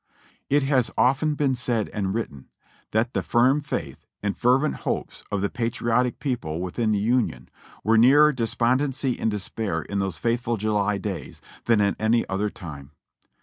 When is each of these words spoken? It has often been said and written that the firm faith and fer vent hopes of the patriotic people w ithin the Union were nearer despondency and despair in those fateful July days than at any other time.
It 0.49 0.63
has 0.63 0.89
often 0.97 1.35
been 1.35 1.53
said 1.53 1.87
and 1.89 2.11
written 2.11 2.49
that 2.89 3.13
the 3.13 3.21
firm 3.21 3.61
faith 3.61 4.07
and 4.23 4.35
fer 4.35 4.57
vent 4.57 4.77
hopes 4.77 5.23
of 5.31 5.41
the 5.41 5.49
patriotic 5.51 6.17
people 6.17 6.53
w 6.53 6.71
ithin 6.71 6.91
the 6.91 6.97
Union 6.97 7.49
were 7.83 7.99
nearer 7.99 8.31
despondency 8.33 9.19
and 9.19 9.29
despair 9.29 9.83
in 9.83 9.99
those 9.99 10.17
fateful 10.17 10.57
July 10.57 10.97
days 10.97 11.39
than 11.65 11.81
at 11.81 11.95
any 11.99 12.27
other 12.27 12.49
time. 12.49 12.93